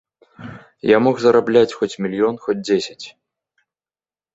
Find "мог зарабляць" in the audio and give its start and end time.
1.09-1.73